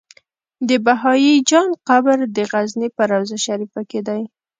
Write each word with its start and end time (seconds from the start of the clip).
د 0.67 0.69
بهايي 0.85 1.35
جان 1.49 1.69
قبر 1.87 2.17
د 2.35 2.37
غزنی 2.51 2.89
په 2.97 3.03
روضه 3.11 3.37
شريفه 3.45 3.81
کی 3.89 3.99
دی 4.07 4.21